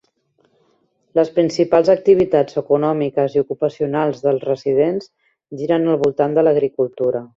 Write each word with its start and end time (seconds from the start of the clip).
Les 1.17 1.29
principals 1.35 1.91
activitats 1.95 2.57
econòmiques 2.61 3.35
i 3.37 3.43
ocupacionals 3.43 4.25
dels 4.25 4.49
residents 4.49 5.11
giren 5.61 5.87
al 5.93 6.01
voltant 6.07 6.39
de 6.39 6.47
l'agricultura. 6.49 7.23